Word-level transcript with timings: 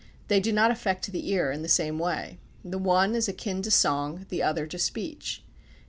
They 0.29 0.39
do 0.39 0.51
not 0.51 0.71
affect 0.71 1.11
the 1.11 1.29
ear 1.29 1.51
in 1.51 1.61
the 1.61 1.67
same 1.69 1.99
way. 1.99 2.39
The 2.65 2.79
one 2.79 3.13
is 3.13 3.27
akin 3.27 3.61
to 3.61 3.69
song, 3.69 4.25
the 4.29 4.41
other 4.41 4.65
to 4.65 4.79
speech. 4.79 5.43